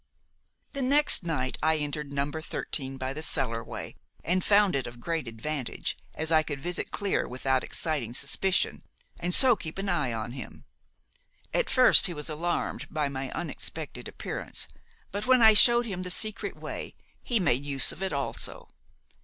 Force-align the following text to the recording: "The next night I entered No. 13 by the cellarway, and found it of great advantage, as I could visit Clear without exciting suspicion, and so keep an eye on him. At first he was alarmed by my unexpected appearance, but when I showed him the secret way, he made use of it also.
"The 0.71 0.81
next 0.81 1.21
night 1.21 1.59
I 1.61 1.75
entered 1.77 2.11
No. 2.11 2.31
13 2.31 2.97
by 2.97 3.13
the 3.13 3.21
cellarway, 3.21 3.93
and 4.23 4.43
found 4.43 4.75
it 4.75 4.87
of 4.87 4.99
great 4.99 5.27
advantage, 5.27 5.95
as 6.15 6.31
I 6.31 6.41
could 6.41 6.59
visit 6.59 6.89
Clear 6.89 7.27
without 7.27 7.63
exciting 7.63 8.15
suspicion, 8.15 8.81
and 9.19 9.31
so 9.31 9.55
keep 9.55 9.77
an 9.77 9.89
eye 9.89 10.11
on 10.11 10.31
him. 10.31 10.65
At 11.53 11.69
first 11.69 12.07
he 12.07 12.15
was 12.15 12.31
alarmed 12.31 12.87
by 12.89 13.09
my 13.09 13.29
unexpected 13.33 14.07
appearance, 14.07 14.67
but 15.11 15.27
when 15.27 15.43
I 15.43 15.53
showed 15.53 15.85
him 15.85 16.01
the 16.01 16.09
secret 16.09 16.57
way, 16.57 16.95
he 17.21 17.39
made 17.39 17.63
use 17.63 17.91
of 17.91 18.01
it 18.01 18.11
also. 18.11 18.69